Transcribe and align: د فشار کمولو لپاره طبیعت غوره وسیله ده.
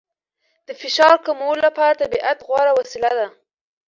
د 0.67 0.69
فشار 0.81 1.15
کمولو 1.25 1.61
لپاره 1.67 1.99
طبیعت 2.01 2.37
غوره 2.47 2.71
وسیله 2.79 3.11
ده. 3.19 3.27